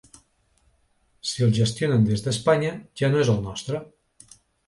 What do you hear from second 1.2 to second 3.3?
Si el gestionen des d'Espanya ja no